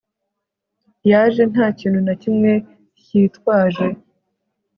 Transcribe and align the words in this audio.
yaje 1.09 1.43
ntakintu 1.51 1.99
na 2.07 2.13
kimwe 2.21 2.51
hyitwaje 3.03 3.87